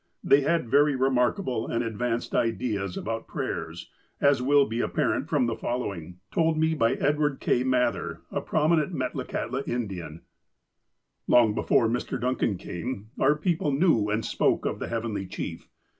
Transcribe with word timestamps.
They 0.23 0.41
had 0.41 0.67
very 0.67 0.95
remarkable 0.95 1.67
and 1.67 1.83
advanced 1.83 2.33
ideas 2.33 2.97
about 2.97 3.27
prayers, 3.27 3.91
as 4.19 4.41
will 4.41 4.65
be 4.65 4.81
apparent 4.81 5.29
from 5.29 5.45
the 5.45 5.55
following, 5.55 6.17
told 6.31 6.57
me 6.57 6.73
by 6.73 6.93
Edward 6.95 7.39
K. 7.39 7.63
Mather, 7.63 8.21
a 8.31 8.41
prominent 8.41 8.95
Metlakahtla 8.95 9.67
Indian: 9.67 10.21
"Long 11.27 11.53
before 11.53 11.87
Mr. 11.87 12.19
Duncan 12.19 12.57
came, 12.57 13.11
our 13.19 13.35
people 13.35 13.71
knew 13.71 14.09
and 14.09 14.25
spoke 14.25 14.65
of 14.65 14.79
the 14.79 14.87
Heavenly 14.87 15.27
Chief. 15.27 15.69